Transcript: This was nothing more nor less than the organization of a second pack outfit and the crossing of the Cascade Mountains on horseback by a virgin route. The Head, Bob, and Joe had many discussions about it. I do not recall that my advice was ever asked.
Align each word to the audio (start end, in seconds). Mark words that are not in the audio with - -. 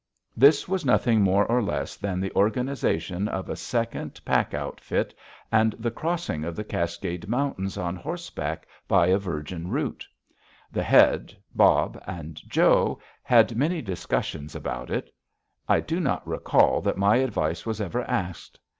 This 0.35 0.67
was 0.67 0.83
nothing 0.83 1.21
more 1.21 1.45
nor 1.47 1.61
less 1.61 1.95
than 1.95 2.19
the 2.19 2.33
organization 2.35 3.27
of 3.27 3.49
a 3.51 3.55
second 3.55 4.19
pack 4.25 4.51
outfit 4.51 5.13
and 5.51 5.73
the 5.73 5.91
crossing 5.91 6.43
of 6.43 6.55
the 6.55 6.63
Cascade 6.63 7.27
Mountains 7.27 7.77
on 7.77 7.95
horseback 7.95 8.67
by 8.87 9.05
a 9.09 9.19
virgin 9.19 9.67
route. 9.69 10.07
The 10.71 10.81
Head, 10.81 11.35
Bob, 11.53 12.01
and 12.07 12.41
Joe 12.49 12.99
had 13.21 13.55
many 13.55 13.79
discussions 13.79 14.55
about 14.55 14.89
it. 14.89 15.13
I 15.69 15.79
do 15.79 15.99
not 15.99 16.27
recall 16.27 16.81
that 16.81 16.97
my 16.97 17.17
advice 17.17 17.63
was 17.67 17.79
ever 17.79 18.01
asked. 18.05 18.57